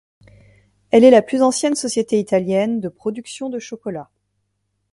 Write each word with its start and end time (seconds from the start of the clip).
Elle 0.89 1.03
est 1.03 1.11
la 1.11 1.21
plus 1.21 1.43
ancienne 1.43 1.75
société 1.75 2.17
italienne 2.17 2.79
de 2.79 2.89
production 2.89 3.51
de 3.51 3.59
chocolat. 3.59 4.09